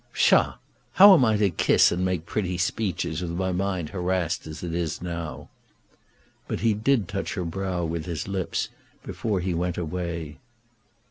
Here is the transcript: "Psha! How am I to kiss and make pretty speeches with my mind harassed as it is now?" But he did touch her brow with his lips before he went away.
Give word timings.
"Psha! 0.15 0.57
How 0.93 1.13
am 1.13 1.23
I 1.23 1.37
to 1.37 1.51
kiss 1.51 1.91
and 1.91 2.03
make 2.03 2.25
pretty 2.25 2.57
speeches 2.57 3.21
with 3.21 3.29
my 3.29 3.51
mind 3.51 3.89
harassed 3.89 4.47
as 4.47 4.63
it 4.63 4.73
is 4.73 4.99
now?" 4.99 5.47
But 6.47 6.61
he 6.61 6.73
did 6.73 7.07
touch 7.07 7.35
her 7.35 7.45
brow 7.45 7.85
with 7.85 8.07
his 8.07 8.27
lips 8.27 8.69
before 9.03 9.41
he 9.41 9.53
went 9.53 9.77
away. 9.77 10.39